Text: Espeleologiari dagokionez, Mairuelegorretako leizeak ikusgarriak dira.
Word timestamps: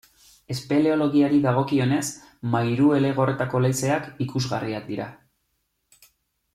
Espeleologiari 0.53 1.41
dagokionez, 1.43 2.07
Mairuelegorretako 2.55 3.61
leizeak 3.67 4.09
ikusgarriak 4.27 4.91
dira. 4.93 5.11